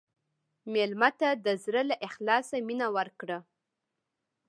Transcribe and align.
مېلمه 0.73 1.09
ته 1.19 1.29
د 1.45 1.47
زړه 1.63 1.81
له 1.89 1.95
اخلاصه 2.07 2.55
مینه 2.67 2.87
ورکړه. 2.97 3.37